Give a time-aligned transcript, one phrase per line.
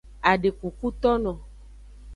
[0.31, 1.33] Adekukotono.